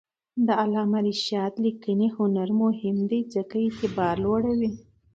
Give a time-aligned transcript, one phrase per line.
[0.47, 4.71] د علامه رشاد لیکنی هنر مهم دی ځکه چې اعتبار لوړوي.